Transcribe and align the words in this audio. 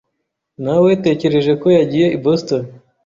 Nawetekereje 0.63 1.51
ko 1.61 1.67
yagiye 1.77 2.07
i 2.17 2.19
Boston. 2.23 2.63